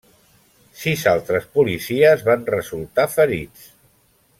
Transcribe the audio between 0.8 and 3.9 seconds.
Sis altres policies van resultar ferits.